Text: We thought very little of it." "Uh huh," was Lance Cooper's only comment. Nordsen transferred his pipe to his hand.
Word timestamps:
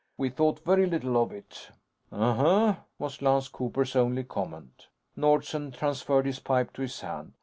We 0.17 0.29
thought 0.29 0.65
very 0.65 0.87
little 0.87 1.21
of 1.21 1.31
it." 1.31 1.69
"Uh 2.11 2.33
huh," 2.33 2.75
was 2.97 3.21
Lance 3.21 3.47
Cooper's 3.47 3.95
only 3.95 4.23
comment. 4.23 4.87
Nordsen 5.15 5.71
transferred 5.71 6.25
his 6.25 6.39
pipe 6.39 6.73
to 6.73 6.81
his 6.81 6.99
hand. 7.01 7.33